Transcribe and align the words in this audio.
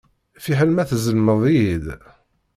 Fiḥel 0.43 0.69
ma 0.73 0.83
tzellmeḍ-iyi-d. 0.89 1.85